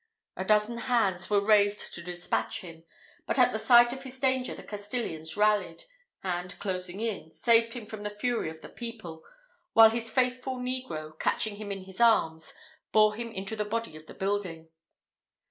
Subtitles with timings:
[0.35, 2.85] A dozen hands were raised to despatch him;
[3.27, 5.83] but at the sight of his danger the Castilians rallied,
[6.23, 9.23] and closing in, saved him from the fury of the people;
[9.73, 12.55] while his faithful negro, catching him in his arms,
[12.91, 14.69] bore him into the body of the building.